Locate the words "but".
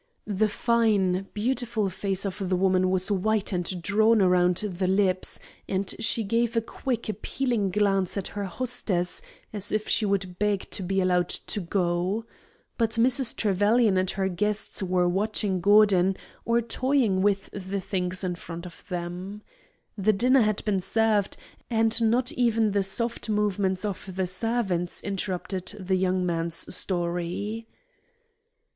12.79-12.93